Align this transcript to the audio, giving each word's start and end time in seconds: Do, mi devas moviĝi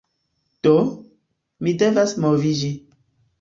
Do, 0.69 0.71
mi 1.67 1.75
devas 1.83 2.17
moviĝi 2.25 2.73